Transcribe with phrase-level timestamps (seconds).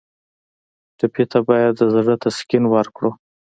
[0.97, 3.11] ټپي ته باید د زړه تسکین ورکړو.